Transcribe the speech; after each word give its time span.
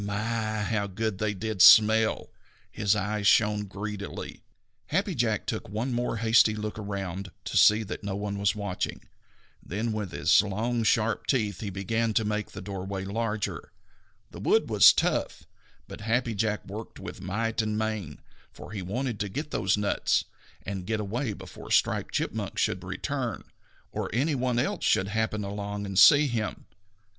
My, 0.03 0.63
how 0.63 0.87
good 0.87 1.19
they 1.19 1.35
did 1.35 1.61
smell! 1.61 2.31
His 2.71 2.95
eyes 2.95 3.27
shone 3.27 3.65
greedily. 3.67 4.41
Happy 4.87 5.13
Jack 5.13 5.45
took 5.45 5.69
one 5.69 5.93
more 5.93 6.17
hasty 6.17 6.55
look 6.55 6.79
around 6.79 7.29
to 7.45 7.55
see 7.55 7.83
that 7.83 8.03
no 8.03 8.15
one 8.15 8.39
was 8.39 8.55
watching, 8.55 9.03
then 9.61 9.91
with 9.91 10.11
his 10.11 10.41
long 10.41 10.81
sharp 10.81 11.27
teeth 11.27 11.59
he 11.59 11.69
began 11.69 12.15
to 12.15 12.25
make 12.25 12.49
the 12.49 12.63
doorway 12.63 13.05
larger. 13.05 13.73
The 14.31 14.39
wood 14.39 14.71
was 14.71 14.91
tough, 14.91 15.43
but 15.87 16.01
Happy 16.01 16.33
Jack 16.33 16.65
worked 16.65 16.99
with 16.99 17.21
might 17.21 17.61
and 17.61 17.77
main, 17.77 18.21
for 18.51 18.71
he 18.71 18.81
wanted 18.81 19.19
to 19.19 19.29
get 19.29 19.51
those 19.51 19.77
nuts 19.77 20.25
and 20.63 20.87
get 20.87 20.99
away 20.99 21.33
before 21.33 21.69
Striped 21.69 22.11
Chipmunk 22.11 22.57
should 22.57 22.83
return, 22.83 23.43
or 23.91 24.09
any 24.13 24.33
one 24.33 24.57
else 24.57 24.83
should 24.83 25.09
happen 25.09 25.43
along 25.43 25.85
and 25.85 25.99
see 25.99 26.25
him. 26.25 26.65